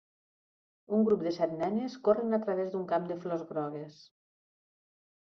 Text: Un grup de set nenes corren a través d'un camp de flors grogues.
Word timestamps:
Un 0.99 1.03
grup 1.09 1.25
de 1.25 1.33
set 1.35 1.51
nenes 1.59 1.97
corren 2.07 2.37
a 2.37 2.39
través 2.45 2.71
d'un 2.75 2.87
camp 2.93 3.05
de 3.11 3.17
flors 3.25 3.43
grogues. 3.51 3.99